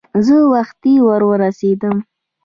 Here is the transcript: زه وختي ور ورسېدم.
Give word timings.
زه 0.25 0.35
وختي 0.53 0.93
ور 1.05 1.21
ورسېدم. 1.29 1.95